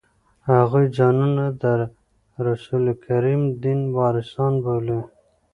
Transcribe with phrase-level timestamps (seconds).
[0.51, 1.63] هغوی ځانونه د
[2.47, 4.99] رسول کریم دین وارثان بولي.